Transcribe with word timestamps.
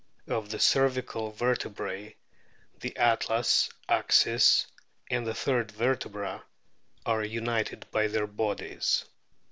Of 0.27 0.49
the 0.49 0.57
cervical 0.57 1.29
vertebrae 1.29 2.15
the 2.79 2.97
atlas, 2.97 3.69
axis, 3.87 4.65
and 5.11 5.27
the 5.27 5.35
third 5.35 5.69
vertebra 5.69 6.43
are 7.05 7.23
united 7.23 7.85
by 7.91 8.07
their 8.07 8.25
bodies. 8.25 9.05